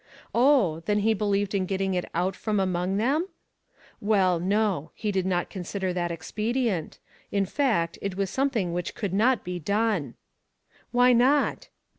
[0.33, 3.27] Oh, then he believed in getting it out from among them?
[3.99, 6.97] Well, no; he did not consider that ex pedient.
[7.31, 10.15] In fact, it was something which could not be done.
[10.89, 11.67] Why not?